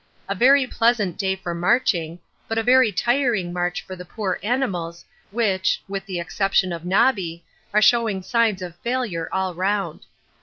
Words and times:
A 0.27 0.33
very 0.33 0.65
pleasant 0.65 1.15
day 1.15 1.35
for 1.35 1.53
marching, 1.53 2.17
but 2.47 2.57
a 2.57 2.63
very 2.63 2.91
tiring 2.91 3.53
march 3.53 3.83
for 3.85 3.95
the 3.95 4.03
poor 4.03 4.39
animals, 4.41 5.05
which, 5.29 5.79
with 5.87 6.07
the 6.07 6.19
exception 6.19 6.73
of 6.73 6.83
Nobby, 6.85 7.43
are 7.71 7.83
showing 7.83 8.23
signs 8.23 8.63
of 8.63 8.75
failure 8.77 9.29
all 9.31 9.53
round. 9.53 10.07